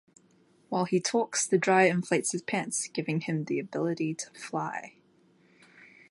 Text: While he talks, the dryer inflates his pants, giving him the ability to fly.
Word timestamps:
While 0.69 0.85
he 0.85 0.99
talks, 0.99 1.45
the 1.45 1.59
dryer 1.59 1.91
inflates 1.91 2.31
his 2.31 2.41
pants, 2.41 2.87
giving 2.87 3.21
him 3.21 3.43
the 3.45 3.59
ability 3.59 4.15
to 4.15 4.31
fly. 4.31 4.95